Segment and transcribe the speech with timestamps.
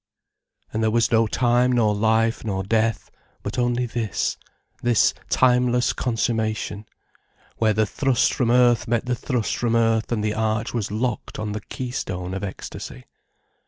[0.73, 3.11] And there was no time nor life nor death,
[3.43, 4.35] but only this,
[4.81, 6.87] this timeless consummation,
[7.57, 11.37] where the thrust from earth met the thrust from earth and the arch was locked
[11.37, 13.03] on the keystone of ecstasy.